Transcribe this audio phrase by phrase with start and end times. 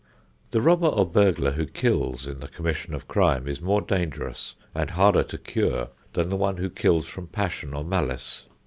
[0.49, 4.89] The robber or burglar who kills in the commission of crime is more dangerous and
[4.89, 8.45] harder to cure than the one who kills from passion or malice.